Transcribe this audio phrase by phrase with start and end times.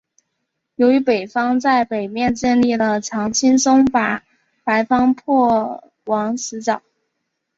[0.77, 4.23] 由于白方在北面建立了墙轻松把
[4.63, 6.81] 白方迫往死角。